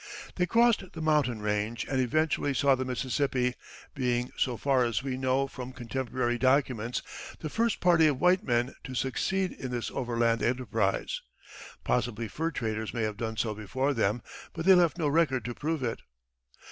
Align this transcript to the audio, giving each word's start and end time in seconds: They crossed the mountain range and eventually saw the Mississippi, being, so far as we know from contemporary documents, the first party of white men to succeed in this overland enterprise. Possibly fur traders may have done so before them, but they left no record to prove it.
They 0.35 0.47
crossed 0.47 0.93
the 0.93 0.99
mountain 1.03 1.43
range 1.43 1.85
and 1.87 2.01
eventually 2.01 2.55
saw 2.55 2.73
the 2.73 2.83
Mississippi, 2.83 3.53
being, 3.93 4.31
so 4.35 4.57
far 4.57 4.83
as 4.83 5.03
we 5.03 5.15
know 5.15 5.45
from 5.45 5.71
contemporary 5.73 6.39
documents, 6.39 7.03
the 7.39 7.51
first 7.51 7.79
party 7.79 8.07
of 8.07 8.19
white 8.19 8.43
men 8.43 8.73
to 8.85 8.95
succeed 8.95 9.51
in 9.51 9.69
this 9.69 9.91
overland 9.91 10.41
enterprise. 10.41 11.21
Possibly 11.83 12.27
fur 12.27 12.49
traders 12.49 12.95
may 12.95 13.03
have 13.03 13.15
done 13.17 13.37
so 13.37 13.53
before 13.53 13.93
them, 13.93 14.23
but 14.53 14.65
they 14.65 14.73
left 14.73 14.97
no 14.97 15.07
record 15.07 15.45
to 15.45 15.53
prove 15.53 15.83
it. 15.83 16.01